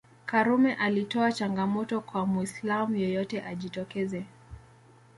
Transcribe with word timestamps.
Karume 0.25 0.73
alitoa 0.73 1.31
changamoto 1.31 2.01
kwa 2.01 2.25
Muislam 2.25 2.95
yeyote 2.95 3.41
ajitokeze 3.41 4.25